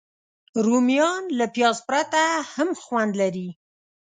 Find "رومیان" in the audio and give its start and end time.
0.65-1.23